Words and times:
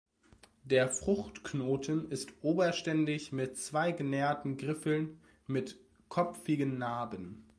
Der 0.63 0.89
Fruchtknoten 0.91 2.09
ist 2.09 2.33
oberständig 2.41 3.31
mit 3.31 3.55
zwei 3.59 3.91
genäherten 3.91 4.57
Griffeln 4.57 5.19
mit 5.45 5.77
kopfigen 6.09 6.79
Narben. 6.79 7.45